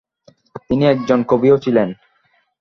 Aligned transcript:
তিনি 0.67 0.83
একজন 0.85 1.19
কবিও 1.23 1.55
ছিলেন। 1.57 1.89